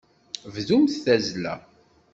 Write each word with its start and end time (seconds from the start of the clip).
Bdumt 0.53 0.93
tazzla. 1.03 1.53